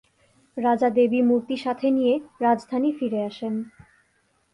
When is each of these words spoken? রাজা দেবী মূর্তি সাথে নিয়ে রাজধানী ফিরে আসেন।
রাজা 0.57 0.89
দেবী 0.89 1.19
মূর্তি 1.21 1.55
সাথে 1.57 1.87
নিয়ে 1.91 2.13
রাজধানী 2.41 2.89
ফিরে 2.97 3.19
আসেন। 3.23 3.53